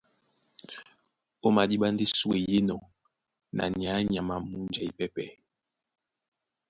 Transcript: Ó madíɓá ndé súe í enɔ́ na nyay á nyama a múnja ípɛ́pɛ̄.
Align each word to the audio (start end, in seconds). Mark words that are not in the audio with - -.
Ó 1.45 1.47
madíɓá 1.55 1.87
ndé 1.93 2.05
súe 2.17 2.37
í 2.51 2.51
enɔ́ 2.59 2.81
na 3.55 3.63
nyay 3.79 3.91
á 3.97 3.99
nyama 4.11 4.35
a 4.39 4.45
múnja 4.49 4.81
ípɛ́pɛ̄. 4.89 5.27